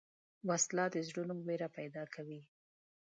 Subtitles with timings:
[0.49, 2.41] وسله د زړونو وېره پیدا کوي